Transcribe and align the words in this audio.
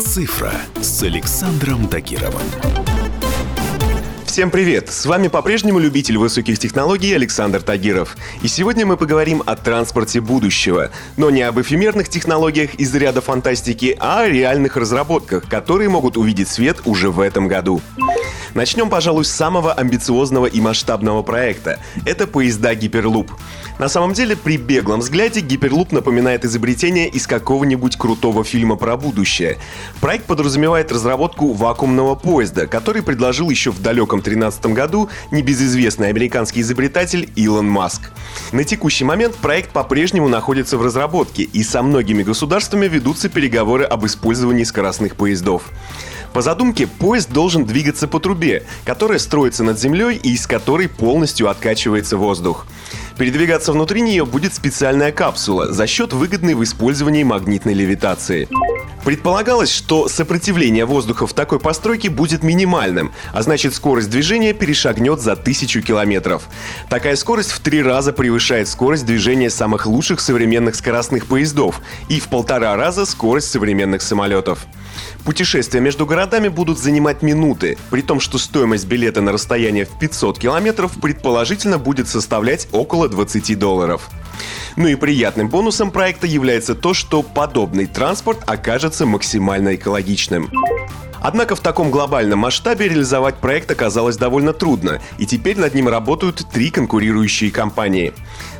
«Цифра» 0.00 0.50
с 0.80 1.04
Александром 1.04 1.86
Тагировым. 1.86 2.42
Всем 4.26 4.50
привет! 4.50 4.90
С 4.90 5.06
вами 5.06 5.28
по-прежнему 5.28 5.78
любитель 5.78 6.18
высоких 6.18 6.58
технологий 6.58 7.14
Александр 7.14 7.62
Тагиров. 7.62 8.16
И 8.42 8.48
сегодня 8.48 8.84
мы 8.84 8.96
поговорим 8.96 9.44
о 9.46 9.54
транспорте 9.54 10.20
будущего. 10.20 10.90
Но 11.16 11.30
не 11.30 11.42
об 11.42 11.60
эфемерных 11.60 12.08
технологиях 12.08 12.74
из 12.74 12.92
ряда 12.96 13.20
фантастики, 13.20 13.96
а 14.00 14.22
о 14.22 14.28
реальных 14.28 14.76
разработках, 14.76 15.48
которые 15.48 15.88
могут 15.88 16.16
увидеть 16.16 16.48
свет 16.48 16.78
уже 16.84 17.12
в 17.12 17.20
этом 17.20 17.46
году. 17.46 17.80
Начнем, 18.54 18.88
пожалуй, 18.88 19.24
с 19.24 19.32
самого 19.32 19.72
амбициозного 19.72 20.46
и 20.46 20.60
масштабного 20.60 21.22
проекта. 21.22 21.80
Это 22.06 22.28
поезда 22.28 22.76
Гиперлуп. 22.76 23.32
На 23.80 23.88
самом 23.88 24.12
деле, 24.12 24.36
при 24.36 24.56
беглом 24.56 25.00
взгляде 25.00 25.40
Гиперлуп 25.40 25.90
напоминает 25.90 26.44
изобретение 26.44 27.08
из 27.08 27.26
какого-нибудь 27.26 27.96
крутого 27.96 28.44
фильма 28.44 28.76
про 28.76 28.96
будущее. 28.96 29.58
Проект 30.00 30.26
подразумевает 30.26 30.92
разработку 30.92 31.52
вакуумного 31.52 32.14
поезда, 32.14 32.68
который 32.68 33.02
предложил 33.02 33.50
еще 33.50 33.72
в 33.72 33.82
далеком 33.82 34.20
2013 34.20 34.66
году 34.66 35.10
небезызвестный 35.32 36.08
американский 36.08 36.60
изобретатель 36.60 37.28
Илон 37.34 37.68
Маск. 37.68 38.12
На 38.52 38.62
текущий 38.62 39.04
момент 39.04 39.34
проект 39.34 39.70
по-прежнему 39.70 40.28
находится 40.28 40.78
в 40.78 40.82
разработке, 40.82 41.42
и 41.42 41.64
со 41.64 41.82
многими 41.82 42.22
государствами 42.22 42.86
ведутся 42.86 43.28
переговоры 43.28 43.82
об 43.82 44.06
использовании 44.06 44.62
скоростных 44.62 45.16
поездов. 45.16 45.64
По 46.34 46.42
задумке, 46.42 46.88
поезд 46.88 47.30
должен 47.30 47.64
двигаться 47.64 48.08
по 48.08 48.18
трубе, 48.18 48.64
которая 48.84 49.20
строится 49.20 49.62
над 49.62 49.78
землей 49.78 50.16
и 50.16 50.34
из 50.34 50.48
которой 50.48 50.88
полностью 50.88 51.48
откачивается 51.48 52.16
воздух. 52.16 52.66
Передвигаться 53.16 53.72
внутри 53.72 54.00
нее 54.00 54.26
будет 54.26 54.52
специальная 54.52 55.12
капсула 55.12 55.72
за 55.72 55.86
счет 55.86 56.12
выгодной 56.12 56.54
в 56.54 56.64
использовании 56.64 57.22
магнитной 57.22 57.72
левитации. 57.72 58.48
Предполагалось, 59.04 59.70
что 59.70 60.08
сопротивление 60.08 60.86
воздуха 60.86 61.28
в 61.28 61.34
такой 61.34 61.60
постройке 61.60 62.10
будет 62.10 62.42
минимальным, 62.42 63.12
а 63.32 63.42
значит 63.42 63.72
скорость 63.72 64.10
движения 64.10 64.54
перешагнет 64.54 65.20
за 65.20 65.36
тысячу 65.36 65.82
километров. 65.82 66.48
Такая 66.88 67.14
скорость 67.14 67.52
в 67.52 67.60
три 67.60 67.80
раза 67.80 68.12
превышает 68.12 68.66
скорость 68.66 69.06
движения 69.06 69.50
самых 69.50 69.86
лучших 69.86 70.18
современных 70.18 70.74
скоростных 70.74 71.26
поездов 71.26 71.80
и 72.08 72.18
в 72.18 72.26
полтора 72.26 72.74
раза 72.74 73.06
скорость 73.06 73.52
современных 73.52 74.02
самолетов. 74.02 74.66
Путешествия 75.24 75.80
между 75.80 76.06
городами 76.06 76.48
будут 76.48 76.78
занимать 76.78 77.22
минуты, 77.22 77.78
при 77.90 78.02
том, 78.02 78.20
что 78.20 78.38
стоимость 78.38 78.86
билета 78.86 79.20
на 79.20 79.32
расстояние 79.32 79.84
в 79.84 79.98
500 79.98 80.38
километров 80.38 80.92
предположительно 81.00 81.78
будет 81.78 82.08
составлять 82.08 82.68
около 82.72 83.08
20 83.08 83.58
долларов. 83.58 84.08
Ну 84.76 84.88
и 84.88 84.96
приятным 84.96 85.48
бонусом 85.48 85.90
проекта 85.90 86.26
является 86.26 86.74
то, 86.74 86.94
что 86.94 87.22
подобный 87.22 87.86
транспорт 87.86 88.42
окажется 88.46 89.06
максимально 89.06 89.76
экологичным. 89.76 90.50
Однако 91.24 91.56
в 91.56 91.60
таком 91.60 91.90
глобальном 91.90 92.40
масштабе 92.40 92.86
реализовать 92.86 93.36
проект 93.36 93.70
оказалось 93.70 94.18
довольно 94.18 94.52
трудно, 94.52 95.00
и 95.16 95.24
теперь 95.24 95.58
над 95.58 95.74
ним 95.74 95.88
работают 95.88 96.46
три 96.52 96.68
конкурирующие 96.70 97.50
компании. 97.50 98.12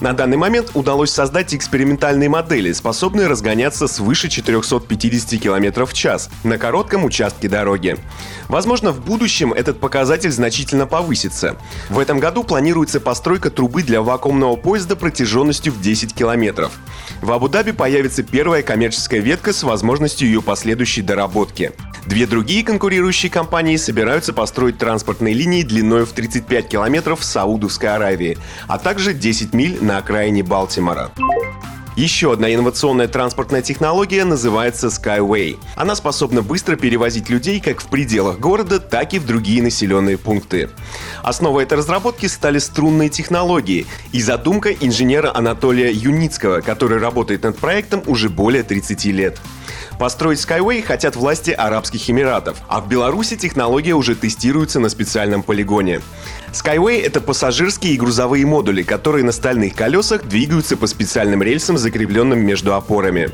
На 0.00 0.12
данный 0.12 0.36
момент 0.36 0.72
удалось 0.74 1.10
создать 1.10 1.54
экспериментальные 1.54 2.28
модели, 2.28 2.70
способные 2.72 3.28
разгоняться 3.28 3.88
свыше 3.88 4.28
450 4.28 5.40
км 5.40 5.86
в 5.86 5.94
час 5.94 6.28
на 6.44 6.58
коротком 6.58 7.04
участке 7.04 7.48
дороги. 7.48 7.96
Возможно, 8.48 8.92
в 8.92 9.02
будущем 9.02 9.54
этот 9.54 9.80
показатель 9.80 10.30
значительно 10.30 10.86
повысится. 10.86 11.56
В 11.88 11.98
этом 11.98 12.20
году 12.20 12.44
планируется 12.44 13.00
постройка 13.00 13.48
трубы 13.48 13.82
для 13.82 14.02
вакуумного 14.02 14.56
поезда 14.56 14.96
протяженностью 14.96 15.72
в 15.72 15.80
10 15.80 16.14
километров. 16.14 16.72
В 17.22 17.32
Абу-Даби 17.32 17.72
появится 17.72 18.22
первая 18.22 18.62
коммерческая 18.62 19.20
ветка 19.20 19.54
с 19.54 19.62
возможностью 19.62 20.28
ее 20.28 20.42
последующей 20.42 21.00
доработки. 21.00 21.72
Две 22.06 22.26
другие 22.26 22.64
конкурирующие 22.64 23.30
компании 23.30 23.76
собираются 23.76 24.32
построить 24.32 24.78
транспортные 24.78 25.34
линии 25.34 25.62
длиной 25.62 26.04
в 26.06 26.12
35 26.12 26.68
километров 26.68 27.20
в 27.20 27.24
Саудовской 27.24 27.88
Аравии, 27.88 28.38
а 28.66 28.78
также 28.78 29.12
10 29.14 29.54
миль 29.54 29.78
на 29.82 29.98
окраине 29.98 30.42
Балтимора. 30.42 31.10
Еще 31.96 32.32
одна 32.32 32.54
инновационная 32.54 33.08
транспортная 33.08 33.62
технология 33.62 34.24
называется 34.24 34.86
Skyway. 34.86 35.58
Она 35.74 35.96
способна 35.96 36.40
быстро 36.40 36.76
перевозить 36.76 37.28
людей 37.28 37.58
как 37.58 37.80
в 37.80 37.88
пределах 37.88 38.38
города, 38.38 38.78
так 38.78 39.12
и 39.12 39.18
в 39.18 39.26
другие 39.26 39.60
населенные 39.60 40.16
пункты. 40.16 40.70
Основой 41.22 41.64
этой 41.64 41.78
разработки 41.78 42.26
стали 42.26 42.58
струнные 42.58 43.08
технологии 43.08 43.86
и 44.12 44.22
задумка 44.22 44.72
инженера 44.72 45.32
Анатолия 45.34 45.90
Юницкого, 45.90 46.60
который 46.60 46.98
работает 46.98 47.42
над 47.42 47.58
проектом 47.58 48.02
уже 48.06 48.28
более 48.28 48.62
30 48.62 49.04
лет. 49.06 49.40
Построить 49.98 50.38
Skyway 50.38 50.82
хотят 50.82 51.14
власти 51.14 51.50
Арабских 51.50 52.08
Эмиратов, 52.08 52.56
а 52.68 52.80
в 52.80 52.88
Беларуси 52.88 53.36
технология 53.36 53.92
уже 53.92 54.14
тестируется 54.14 54.80
на 54.80 54.88
специальном 54.88 55.42
полигоне. 55.42 56.00
Skyway— 56.52 57.02
это 57.04 57.20
пассажирские 57.20 57.92
и 57.92 57.96
грузовые 57.98 58.46
модули, 58.46 58.82
которые 58.82 59.24
на 59.24 59.32
стальных 59.32 59.74
колесах 59.74 60.24
двигаются 60.24 60.78
по 60.78 60.86
специальным 60.86 61.42
рельсам, 61.42 61.76
закрепленным 61.90 62.38
между 62.40 62.74
опорами. 62.74 63.30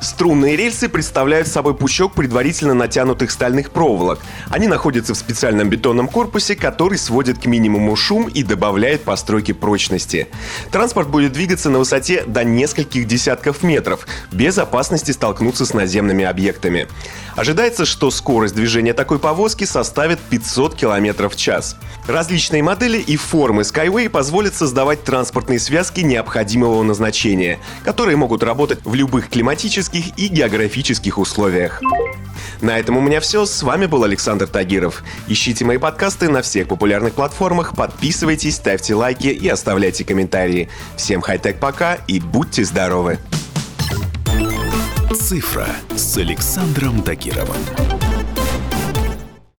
Струнные 0.00 0.54
рельсы 0.54 0.90
представляют 0.90 1.48
собой 1.48 1.74
пучок 1.74 2.12
предварительно 2.12 2.74
натянутых 2.74 3.30
стальных 3.30 3.70
проволок. 3.70 4.20
Они 4.50 4.68
находятся 4.68 5.14
в 5.14 5.16
специальном 5.16 5.70
бетонном 5.70 6.08
корпусе, 6.08 6.56
который 6.56 6.98
сводит 6.98 7.38
к 7.38 7.46
минимуму 7.46 7.96
шум 7.96 8.28
и 8.28 8.42
добавляет 8.42 9.02
постройке 9.02 9.54
прочности. 9.54 10.28
Транспорт 10.70 11.08
будет 11.08 11.32
двигаться 11.32 11.70
на 11.70 11.78
высоте 11.78 12.24
до 12.26 12.44
нескольких 12.44 13.06
десятков 13.06 13.62
метров, 13.62 14.06
без 14.30 14.58
опасности 14.58 15.12
столкнуться 15.12 15.64
с 15.64 15.72
наземными 15.72 16.24
объектами. 16.24 16.86
Ожидается, 17.36 17.84
что 17.84 18.10
скорость 18.10 18.54
движения 18.54 18.94
такой 18.94 19.18
повозки 19.18 19.64
составит 19.64 20.20
500 20.20 20.76
км 20.76 21.28
в 21.28 21.36
час. 21.36 21.76
Различные 22.06 22.62
модели 22.62 22.98
и 22.98 23.16
формы 23.16 23.62
Skyway 23.62 24.08
позволят 24.08 24.54
создавать 24.54 25.02
транспортные 25.04 25.58
связки 25.58 26.00
необходимого 26.00 26.82
назначения, 26.82 27.58
которые 27.84 28.16
могут 28.16 28.42
работать 28.42 28.80
в 28.84 28.94
любых 28.94 29.28
климатических 29.30 30.16
и 30.16 30.28
географических 30.28 31.18
условиях. 31.18 31.82
На 32.60 32.78
этом 32.78 32.96
у 32.96 33.00
меня 33.00 33.20
все. 33.20 33.46
С 33.46 33.62
вами 33.62 33.86
был 33.86 34.04
Александр 34.04 34.46
Тагиров. 34.46 35.02
Ищите 35.26 35.64
мои 35.64 35.78
подкасты 35.78 36.28
на 36.28 36.40
всех 36.40 36.68
популярных 36.68 37.14
платформах, 37.14 37.74
подписывайтесь, 37.74 38.56
ставьте 38.56 38.94
лайки 38.94 39.26
и 39.26 39.48
оставляйте 39.48 40.04
комментарии. 40.04 40.68
Всем 40.96 41.20
хай-тек 41.20 41.58
пока 41.58 41.96
и 42.06 42.20
будьте 42.20 42.64
здоровы! 42.64 43.18
«Цифра» 45.34 45.66
с 45.96 46.16
Александром 46.16 47.02
Тагировым. 47.02 47.93